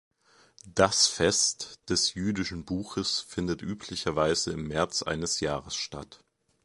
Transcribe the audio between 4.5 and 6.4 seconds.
im März eines Jahres statt.